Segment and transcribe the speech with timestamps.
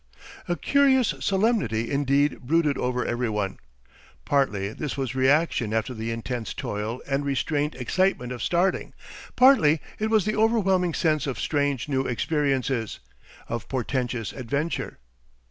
[0.47, 3.59] A curious solemnity indeed brooded over every one.
[4.25, 8.93] Partly this was reaction after the intense toil and restrained excitement of starting;
[9.35, 12.97] partly it was the overwhelming sense of strange new experiences,
[13.47, 14.97] of portentous adventure.